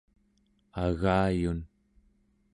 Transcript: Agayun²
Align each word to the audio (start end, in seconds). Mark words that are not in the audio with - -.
Agayun² 0.83 1.59